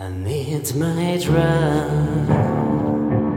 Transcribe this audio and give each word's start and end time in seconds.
I 0.00 0.08
need 0.08 0.74
my 0.76 1.20
drum. 1.22 2.26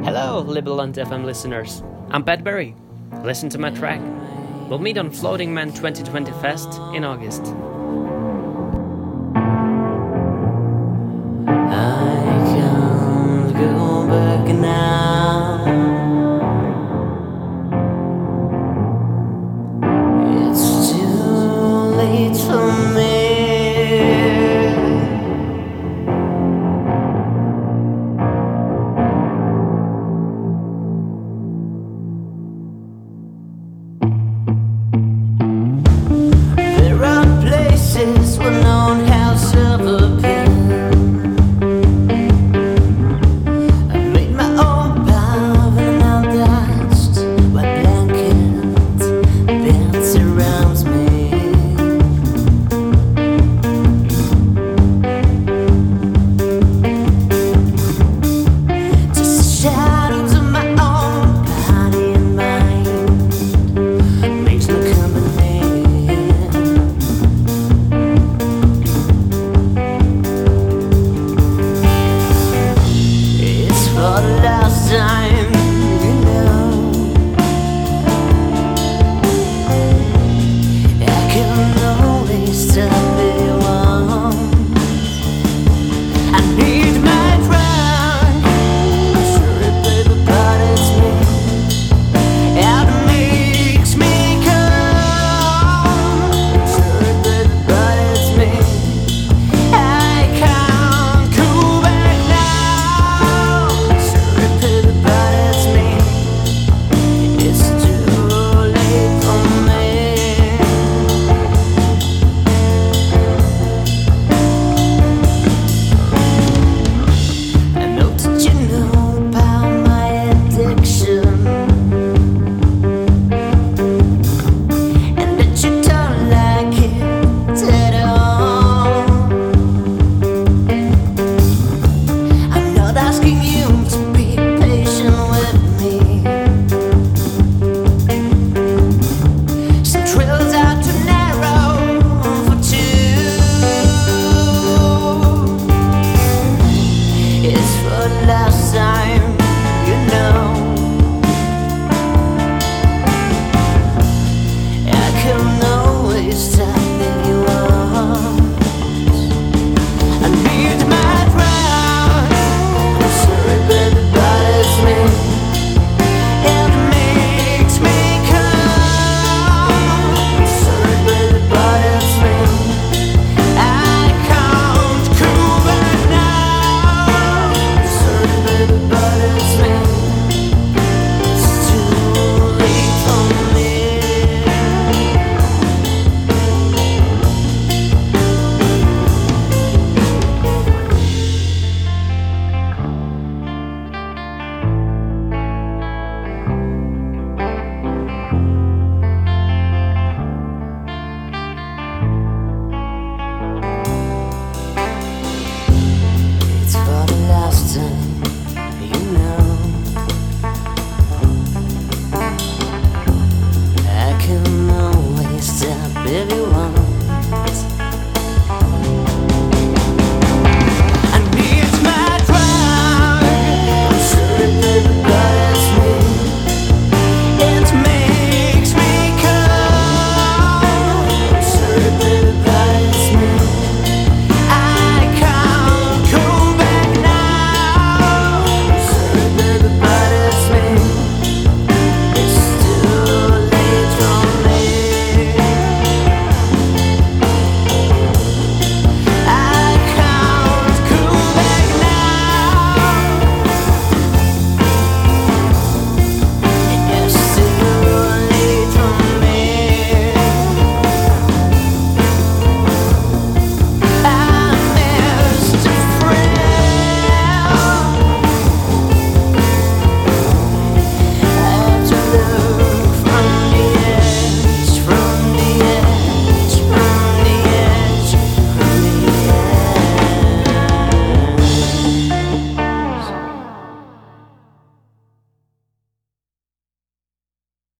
Hello, 0.05 0.45
Liberland 0.47 0.95
FM 0.95 1.25
listeners. 1.25 1.83
I'm 2.09 2.23
Patt 2.23 2.41
Berry. 2.45 2.73
Listen 3.21 3.49
to 3.49 3.57
my 3.57 3.69
track. 3.69 3.99
We'll 4.69 4.79
meet 4.79 4.97
on 4.97 5.11
Floating 5.11 5.53
Man 5.53 5.73
2020 5.73 6.31
Fest 6.39 6.79
in 6.93 7.03
August. 7.03 7.53